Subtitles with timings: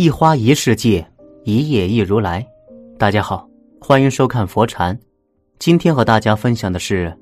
[0.00, 1.06] 一花一世界，
[1.44, 2.42] 一叶一如来。
[2.98, 3.46] 大家好，
[3.78, 4.98] 欢迎收看佛禅。
[5.58, 7.14] 今天和大家分享的是，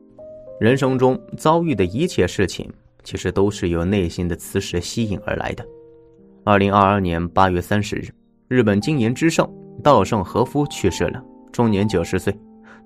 [0.61, 2.73] 人生中遭遇的一切事情，
[3.03, 5.67] 其实都是由内心的磁石吸引而来的。
[6.45, 8.15] 二零二二年八月三十日，
[8.47, 9.45] 日本经营之圣
[9.83, 11.21] 稻盛和夫去世了，
[11.51, 12.33] 终年九十岁。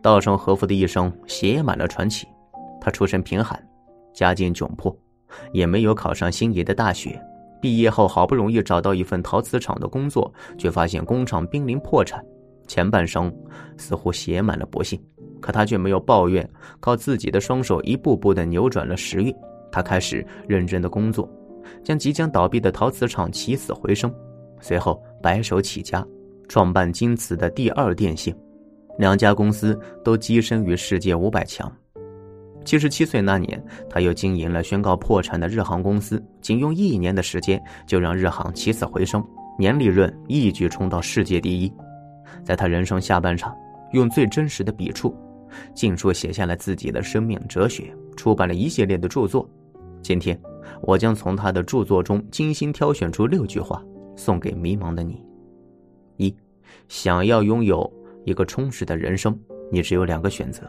[0.00, 2.26] 稻盛和夫的一生写满了传奇。
[2.80, 3.62] 他出身贫寒，
[4.14, 4.96] 家境窘迫，
[5.52, 7.22] 也没有考上心仪的大学。
[7.62, 12.22] 毕业后好不容易找到一份陶瓷厂的工作，却发现工厂濒临破产。
[12.66, 13.32] 前半生
[13.76, 15.00] 似乎写满了不幸，
[15.40, 16.48] 可他却没有抱怨，
[16.80, 19.32] 靠自己的双手一步步的扭转了时运。
[19.70, 21.28] 他开始认真的工作，
[21.84, 24.12] 将即将倒闭的陶瓷厂起死回生。
[24.60, 26.04] 随后白手起家，
[26.48, 28.34] 创办京瓷的第二电信，
[28.98, 31.72] 两家公司都跻身于世界五百强。
[32.64, 39.24] 七十七岁那年，他又经营了宣告破产的日航公司，仅用一年的时间就让日航起死回生，
[39.58, 41.72] 年利润一举冲到世界第一。
[42.44, 43.54] 在他人生下半场，
[43.92, 45.14] 用最真实的笔触，
[45.74, 49.48] 尽数写下了自己的生命哲学，出版了一系列的著作。
[50.02, 50.40] 今天，
[50.82, 53.82] 我将从他的著作中精心挑选出六句话，
[54.16, 55.24] 送给迷茫的你：
[56.16, 56.34] 一，
[56.88, 57.92] 想要拥有
[58.24, 59.38] 一个充实的人生，
[59.70, 60.62] 你只有两个选择。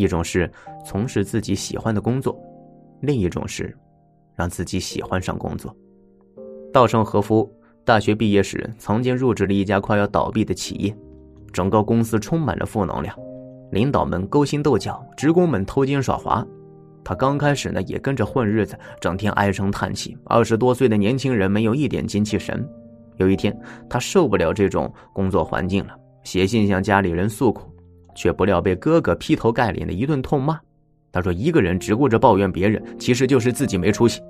[0.00, 0.50] 一种是
[0.84, 2.34] 从事自己喜欢的工作，
[3.00, 3.76] 另一种是
[4.34, 5.74] 让自己喜欢上工作。
[6.72, 7.50] 稻盛和夫
[7.84, 10.96] 大学毕业时曾经入职了一家快要倒闭的企业，
[11.52, 13.14] 整个公司充满了负能量，
[13.72, 16.46] 领导们勾心斗角，职工们偷奸耍滑。
[17.02, 20.16] 他刚开始呢也跟着混日子，整天唉声叹气。
[20.24, 22.66] 二十多岁的年轻人没有一点精气神。
[23.16, 23.54] 有一天，
[23.88, 27.70] 他受不了这种工作环境了，写信向家里人诉苦。
[28.20, 30.60] 却不料被哥哥劈头盖脸的一顿痛骂。
[31.10, 34.20] 他说：“一个人只顾着抱怨别人，其实就是自己没出息。”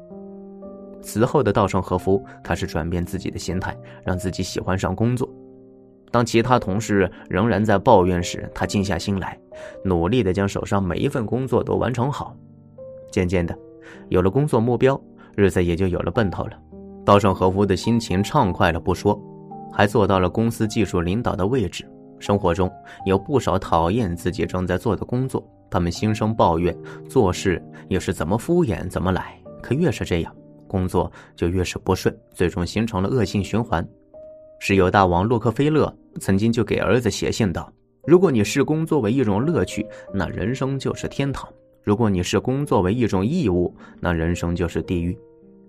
[1.02, 5.28] 此后的稻盛和夫开始转变自己的心态，让自己喜欢上工作。
[6.12, 9.36] 当其他同事仍然在抱怨时，他静下心来，
[9.84, 12.36] 努力的将手上每一份工作都完成好。
[13.10, 13.58] 渐渐的，
[14.08, 15.00] 有了工作目标，
[15.34, 16.52] 日子也就有了奔头了。
[17.04, 19.20] 稻盛和夫的心情畅快了不说，
[19.72, 21.84] 还做到了公司技术领导的位置。
[22.20, 22.70] 生活中
[23.06, 26.76] 有不少讨厌自己正在做的工作，他们心生抱怨，
[27.08, 29.36] 做事又是怎么敷衍怎么来。
[29.62, 30.32] 可越是这样，
[30.68, 33.86] 工作就越是不顺，最终形成了恶性循环。
[34.58, 37.72] 石油大王洛克菲勒曾经就给儿子写信道
[38.06, 41.48] ：“如果你视工作为一种乐趣，那人生就是天堂；
[41.82, 45.18] 如果你视工作为一种义务，那人生就是地狱。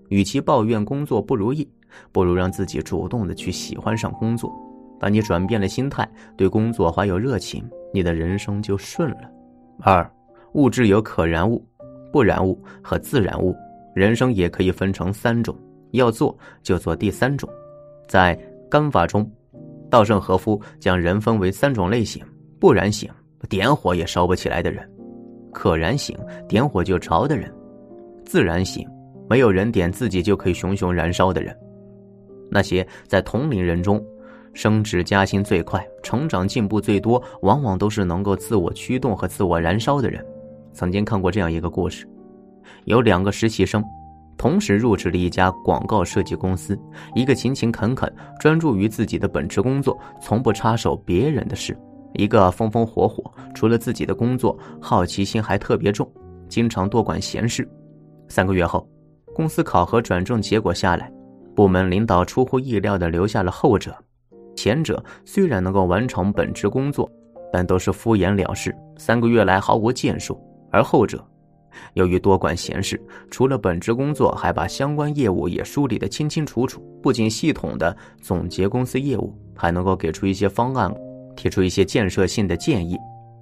[0.10, 1.66] 与其抱怨工作不如意，
[2.12, 4.54] 不如让自己主动的去喜欢上工作。”
[5.02, 6.08] 当你转变了心态，
[6.38, 9.22] 对工作怀有热情，你的人生就顺了。
[9.80, 10.08] 二，
[10.54, 11.66] 物质有可燃物、
[12.12, 13.56] 不燃物和自燃物，
[13.96, 15.58] 人生也可以分成三种，
[15.94, 17.50] 要做就做第三种。
[18.08, 18.40] 在
[18.70, 19.28] 干法中，
[19.90, 22.24] 稻盛和夫将人分为三种类型：
[22.60, 23.10] 不燃型，
[23.50, 24.86] 点火也烧不起来的人；
[25.52, 26.16] 可燃型，
[26.48, 27.50] 点火就着的人；
[28.24, 28.88] 自燃型，
[29.28, 31.58] 没有人点自己就可以熊熊燃烧的人。
[32.52, 34.00] 那些在同龄人中。
[34.54, 40.26] 升职加薪最快、成长进步最多，往往都是能够自我驱动和自我燃烧的人。
[40.74, 42.08] 曾经看过这样一个故事：
[42.86, 43.84] 有两个实习生，
[44.38, 46.80] 同时入职了一家广告设计公司。
[47.16, 51.74] 一个勤勤恳恳、专注于自己的本职工作，从不插手别人的事；
[52.14, 53.24] 一个风风火火，
[53.54, 56.10] 除了自己的工作，好奇心还特别重，
[56.48, 57.68] 经常多管闲事。
[58.28, 58.88] 三个月后，
[59.36, 61.12] 公司考核转正结果下来，
[61.56, 63.94] 部门领导出乎意料的留下了后者。
[64.62, 67.12] 前者虽然能够完成本职工作，
[67.52, 70.36] 但都是敷衍了事，三个月来毫无建树；
[70.72, 71.20] 而后者，
[71.96, 73.02] 由于多管闲事，
[73.32, 76.80] 除了本职工作，还把相关业务也梳理得清清楚楚。
[77.02, 80.94] 不仅系统的总结公司业务，还能够给出一些方案，
[81.36, 82.96] 提出一些建设性的建议。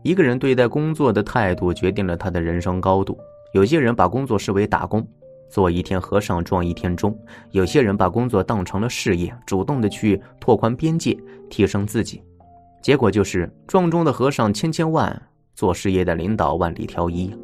[0.04, 3.20] 一个人对待工作的态度，决定了他的人生高度。
[3.54, 5.06] 有些人把工作视为打工。
[5.50, 7.18] 做一天和尚撞一天钟，
[7.52, 11.18] 有些人把工作当成了事业，主动的去拓宽边界，
[11.50, 12.22] 提升自己，
[12.82, 15.22] 结果就是撞钟的和尚千千万，
[15.56, 17.36] 做事业的领导万里挑一。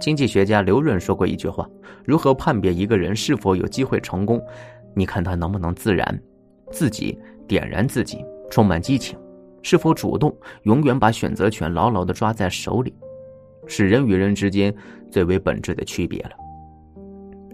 [0.00, 1.68] 经济学家刘润说过一句话：
[2.04, 4.42] 如何判别一个人是否有机会成功？
[4.94, 6.20] 你看他能不能自然，
[6.70, 7.16] 自己
[7.46, 9.16] 点燃自己，充满激情，
[9.62, 12.92] 是否主动，永远把选择权牢牢的抓在手里，
[13.66, 14.74] 是人与人之间
[15.10, 16.30] 最为本质的区别了。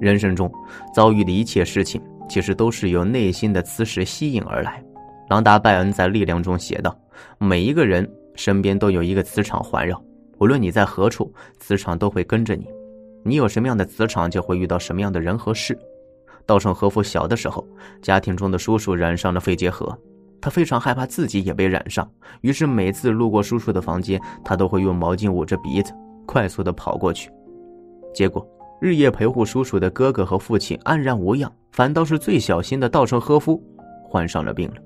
[0.01, 0.51] 人生中
[0.95, 4.83] 遭遇的一切事情，其实都是由内心的磁石吸引而来。
[5.29, 6.97] 朗达·拜恩在《力量》中写道
[7.39, 10.03] ：“每一个人身边都有一个磁场环绕，
[10.39, 12.67] 无论你在何处，磁场都会跟着你。
[13.25, 15.79] 你有什么样的磁场，就会遇到什么样的人和事。
[16.47, 17.67] 稻盛和夫小的时候，
[18.01, 19.95] 家庭中的叔叔染上了肺结核，
[20.41, 22.11] 他非常害怕自己也被染上，
[22.41, 25.93] 于是每次路过叔叔的房间，他都会用毛巾捂着鼻子，
[26.25, 27.31] 快速的跑过去。
[28.15, 28.49] 结果，
[28.81, 33.61] 日夜陪护叔叔的哥哥和父亲安然无恙，反倒是最小心的稻盛和夫
[34.09, 34.77] 患上了病了。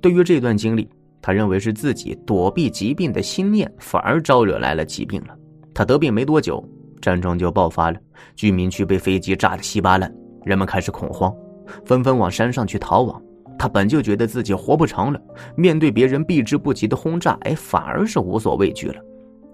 [0.00, 0.88] 对于这段经历，
[1.20, 5.36] 他认为是自己躲避疾病的心念，反而招惹来了疾病了。
[5.74, 6.66] 他得病没多久，
[7.00, 7.98] 战争就爆发了，
[8.34, 10.10] 居民区被飞机炸得稀巴烂，
[10.44, 11.34] 人们开始恐慌，
[11.84, 13.22] 纷纷往山上去逃亡。
[13.58, 15.20] 他本就觉得自己活不长了，
[15.56, 18.96] 面对别人避之不及的轰炸，哎，反而是无所畏惧了。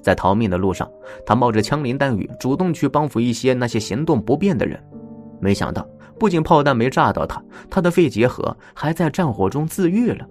[0.02, 0.90] 在逃命的路上，
[1.25, 4.82] 他冒着枪林弹雨，主动去帮扶一些那些行动不便的人。
[5.40, 5.87] 没想到，
[6.19, 10.26] 不仅炮弹没炸到他，他的肺结核还在战火中自愈了。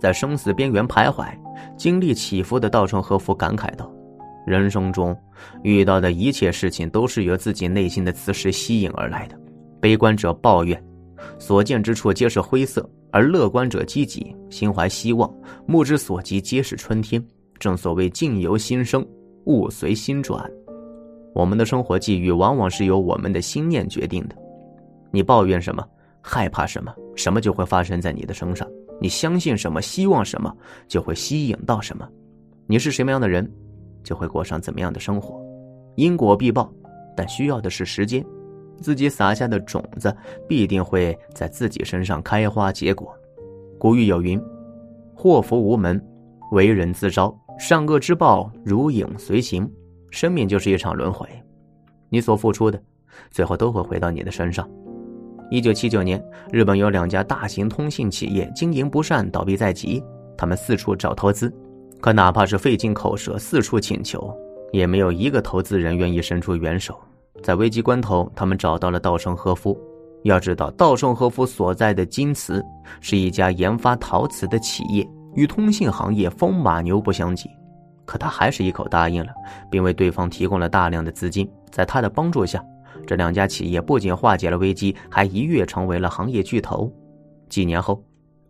[0.00, 1.26] 在生死边缘徘徊、
[1.76, 3.90] 经历起伏的稻盛和夫感慨道
[4.46, 5.14] ：“人生中
[5.62, 9.38] 遇到的一切事情都是由自己内心的磁石吸引而来的。
[9.78, 10.82] 悲观者抱怨，
[11.38, 12.82] 所见之处皆是灰色；
[13.12, 15.30] 而乐观者积极，心怀希望，
[15.66, 17.22] 目之所及皆是春天。
[17.60, 19.06] 正所谓境由心生，
[19.44, 20.50] 物随心转。
[21.34, 24.34] 我们的生活际遇往往是由我们的心念决定的。
[25.12, 25.86] 你抱怨什么，
[26.20, 28.66] 害怕什么，什么就会发生在你的身上。”
[29.02, 30.54] 你相信什么，希望什么，
[30.86, 32.06] 就会吸引到什么。
[32.66, 33.50] 你是什么样的人，
[34.04, 35.40] 就会过上怎么样的生活。
[35.96, 36.70] 因果必报，
[37.16, 38.22] 但需要的是时间。
[38.78, 40.14] 自己撒下的种子，
[40.46, 43.10] 必定会在自己身上开花结果。
[43.78, 44.38] 古语有云
[45.16, 45.98] ：“祸福无门，
[46.52, 49.70] 为人自招；善恶之报，如影随形。”
[50.10, 51.28] 生命就是一场轮回，
[52.08, 52.82] 你所付出的，
[53.30, 54.66] 最后都会回到你的身上。
[55.50, 56.20] 一九七九年，
[56.50, 60.02] 日本有两家大型通信企业经营不善，倒闭在即。
[60.38, 61.52] 他们四处找投资，
[62.00, 64.34] 可哪怕是费尽口舌四处请求，
[64.72, 66.98] 也没有一个投资人愿意伸出援手。
[67.42, 69.78] 在危急关头，他们找到了稻盛和夫。
[70.24, 72.64] 要知道，稻盛和夫所在的京瓷
[73.00, 77.50] 是一家研发陶瓷的企业，与通信行业风马牛不相及。
[78.04, 79.32] 可他还是一口答应了，
[79.70, 81.48] 并为对方提供了大量的资金。
[81.70, 82.64] 在他的帮助下。
[83.06, 86.92] 这两家企业不仅化解了危机，还一跃成为了行业巨头。
[87.48, 88.00] 几年后，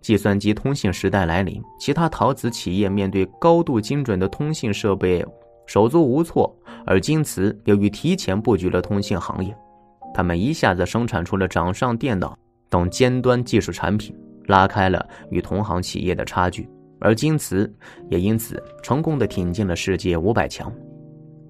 [0.02, 5.24] 计算机通信时代来临，其他陶瓷企业面对高度精准的通信设备
[5.66, 6.54] 手足无措，
[6.84, 9.56] 而京瓷由于提前布局了通信行业，
[10.12, 12.36] 他们一下子生产出了掌上电脑
[12.68, 14.14] 等尖端技术产品，
[14.46, 16.68] 拉开了与同行企业的差距，
[17.00, 17.72] 而京瓷
[18.08, 20.72] 也因此成功的挺进了世界五百强。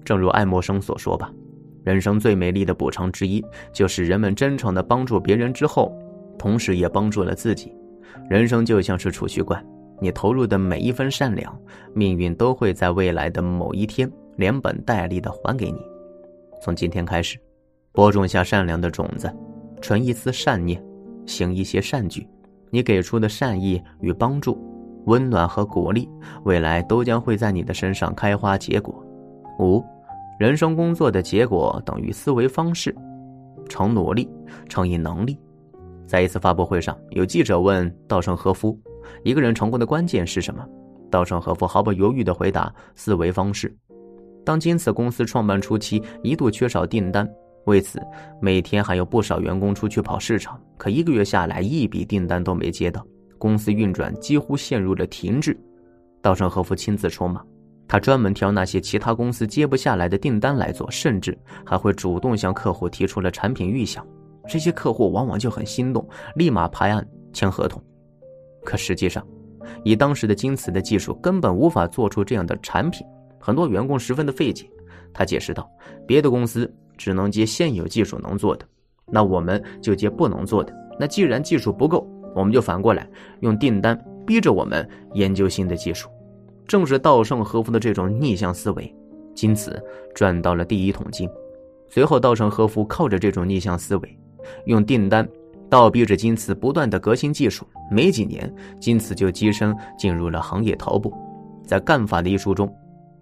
[0.03, 1.31] 正如爱默生所说吧。
[1.83, 3.43] 人生最美丽的补偿之一，
[3.73, 5.91] 就是人们真诚的帮助别人之后，
[6.37, 7.73] 同时也帮助了自己。
[8.29, 9.65] 人生就像是储蓄罐，
[9.99, 11.59] 你投入的每一分善良，
[11.95, 15.79] 命运都会在未来的某一天连本带利的还给你。
[16.61, 17.39] 从今天开始，
[17.91, 19.31] 播种下善良的种子，
[19.81, 20.79] 存一丝善念，
[21.25, 22.27] 行一些善举，
[22.71, 24.57] 你给出的善意与帮助、
[25.05, 26.09] 温暖和鼓励，
[26.43, 29.05] 未来都将会在你的身上开花结果。
[29.59, 29.83] 五。
[30.39, 32.95] 人生工作的结果等于思维方式，
[33.69, 34.27] 成努力
[34.67, 35.37] 乘以能力。
[36.07, 38.75] 在一次发布会上，有记者问稻盛和夫
[39.23, 40.65] ：“一个人成功的关键是什么？”
[41.11, 43.71] 稻盛和夫毫不犹豫地回答：“思维方式。”
[44.43, 47.29] 当今此公司创办初期一度缺少订单，
[47.65, 47.99] 为此
[48.41, 53.05] 每天还有不少员工出去跑市场，可一个月下来一笔订单都没接到，
[53.37, 55.57] 公司运转几乎陷入了停滞。
[56.21, 57.43] 稻盛和夫亲自出马。
[57.87, 64.07] 他专门挑那些其他公司接不下来的订单来做，甚至还会主动向客户提出了产品预想。
[64.47, 67.83] 这些客户往往就很心动，立马排案签合同。
[68.63, 69.27] 可实际上，
[69.83, 73.05] 以当时的京瓷的技术，根本无法做出这样的产品。
[73.37, 74.65] 很多员工十分的费解。
[75.13, 75.69] 他解释道
[76.07, 78.63] ：“别的公司只能接现有技术能做的，
[79.07, 80.71] 那我们就接不能做的。
[80.99, 86.07] 那既然技术不够，我们就反过来用订单逼着我们研究新的技术。”
[86.67, 88.95] 正是稻盛和夫的这种逆向思维，
[89.41, 89.81] 因此
[90.13, 91.27] 赚到了第一桶金。
[91.89, 94.19] 随后，稻盛和夫靠着这种逆向思维，
[94.65, 95.27] 用订单
[95.71, 97.65] 倒逼着金瓷不断的革新技术。
[97.89, 101.11] 没几年，金瓷就跻身进入了行业头部。
[101.65, 102.71] 在《干法》的一书中，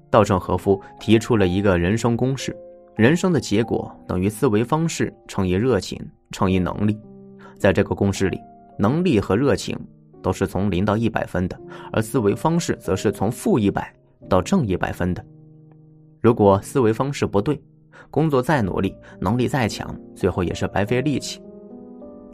[0.10, 2.54] 稻盛和夫提出了一个人生公式：
[3.00, 5.98] 人生的结果等于思维方式乘以热情
[6.32, 7.00] 乘以能力。
[7.58, 8.38] 在这个公式里，
[8.78, 9.74] 能力和热情。
[10.22, 11.58] 都是从零到一百分的，
[11.94, 13.90] 而思维方式则是从负一百
[14.28, 15.26] 到正一百分的。
[16.20, 17.58] 如果思维方式不对，
[18.12, 21.42] 工作再努力，能力再强，最后也是白费力气。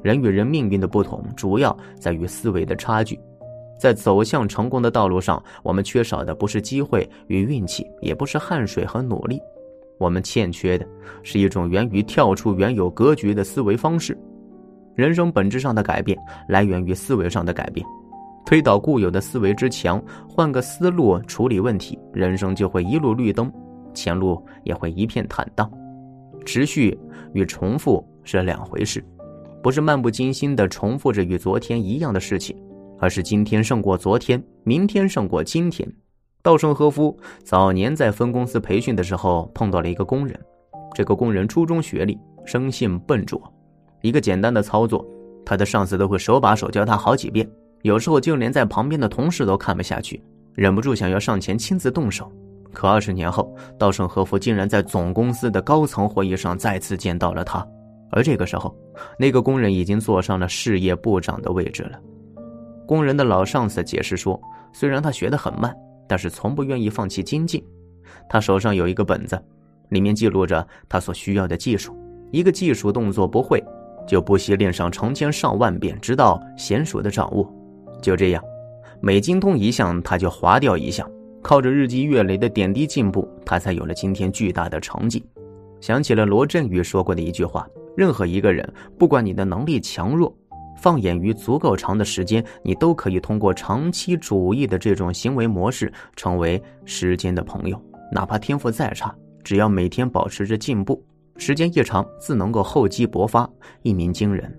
[0.02, 3.20] 人与人命运的不同，主要在于思维的差距。
[3.80, 9.40] 在走向成功的道路上，我们缺少的不是机会与运气，也不是汗水和努力，
[9.98, 10.88] 我们欠缺的
[11.24, 14.18] 是一种源于跳出原有格局的思维方式。
[14.96, 17.86] 人生本质上的改变来源于思维上的改变。
[18.46, 23.52] 推倒固有的思维之墙，换个思路处理问题，人生就会一路绿灯，
[23.94, 25.70] 前路也会一片坦荡。
[26.46, 26.96] 持续
[27.34, 29.04] 与重复是两回事，
[29.64, 32.56] 不是漫不经心的重复着与昨天一样的事情，
[33.00, 35.92] 而是今天胜过昨天，明天胜过今天。
[36.46, 40.40] 稻盛和夫早年在分公司培训的时候碰到了一个工人，
[40.94, 43.42] 这个工人初中学历，生性笨拙，
[44.04, 45.04] 一个简单的操作，
[45.44, 47.50] 他的上司都会手把手教他好几遍。
[47.82, 50.24] 有时候就连在旁边的同事都看不下去，
[50.54, 52.32] 忍不住想要上前亲自动手。
[52.72, 57.68] 可二十年后，稻盛和夫竟然在总公司的高层会议上再次见到了他，
[58.12, 58.72] 而这个时候，
[59.18, 62.00] 那个工人已经坐上了事业部长的位置了。
[62.86, 64.40] 工人的老上司解释说，
[64.72, 65.75] 虽然他学得很慢，
[66.08, 67.64] 但是从不愿意放弃精进。
[68.30, 69.42] 他手上有一个本子，
[69.90, 71.96] 里面记录着他所需要的技术。
[72.32, 73.64] 一个技术动作不会，
[74.08, 77.52] 就不惜练上成千上万遍，直到娴熟的掌握。
[78.02, 78.44] 就这样，
[79.02, 81.10] 每精通一项，他就划掉一项。
[81.42, 85.24] 靠着日积月累的点滴进步，他才有了今天巨大的成绩。
[85.80, 90.36] 想起了罗振宇说过的一句话：任何一个人，不管你的能力强弱，
[90.75, 97.82] 放眼于足够长的时间，你都可以通过长期主义的这种行为模式，成为时间的朋友。
[98.12, 99.13] 哪怕天赋再差，
[99.44, 101.03] 只要每天保持着进步，
[101.38, 103.50] 时间一长，自能够厚积薄发，
[103.82, 104.53] 一鸣惊人。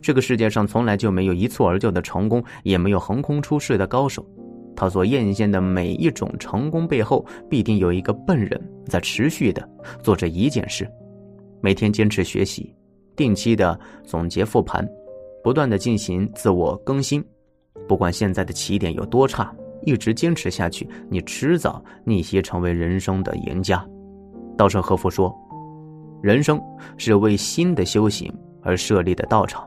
[0.00, 4.24] 这个世界上从来就没有一蹴而就的成功，也没有横空出世的高手。
[4.76, 9.68] 他所艳羡的每一种成功背后，必定有一个笨人在持续的
[10.02, 10.88] 做着一件事：
[11.60, 12.72] 每天坚持学习，
[13.16, 14.88] 定期的总结复盘，
[15.42, 17.24] 不断的进行自我更新。
[17.86, 23.84] 不管现在的起点有多差，一直坚持下去，你迟早逆袭成为人生的赢家。
[24.56, 25.34] 稻盛和夫说
[26.20, 26.60] ：“人生
[26.96, 29.66] 是为新的修行而设立的道场。”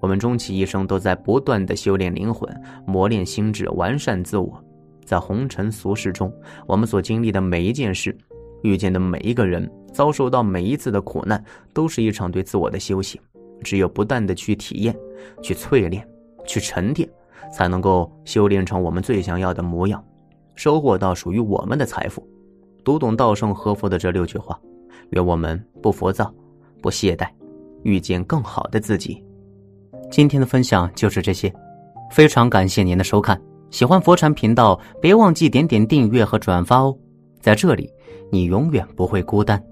[0.00, 2.48] 我们终其一生都在不断的修炼灵魂、
[2.86, 4.64] 磨练心智、完善自我。
[5.04, 6.32] 在红尘俗世中，
[6.66, 8.16] 我们所经历的每一件事、
[8.62, 13.20] 遇见的每一个人、遭受到每一次的苦难，都是一场对自我的修行。
[13.62, 14.94] 只有不断的去体验、
[15.40, 16.06] 去淬炼、
[16.44, 17.08] 去沉淀，
[17.50, 20.04] 才能够修炼成我们最想要的模样，
[20.54, 22.26] 收获到属于我们的财富。
[22.84, 24.60] 读懂稻盛和夫的这六句话，
[25.10, 26.34] 愿我们不浮躁、
[26.82, 27.28] 不懈怠，
[27.84, 29.24] 遇见更好的自己。
[30.10, 31.50] 今天的分享就是这些，
[32.10, 33.40] 非常感谢您的收看。
[33.70, 36.94] 喜欢佛禅频道，别忘记点点订阅和转发哦。
[37.40, 37.88] 在这里，
[38.30, 39.62] 你永远不会孤单。